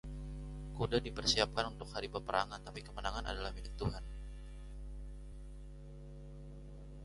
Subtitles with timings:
[0.75, 4.03] Kuda dipersiapkan untuk hari peperangan, tetapi kemenangan adalah milik Tuhan.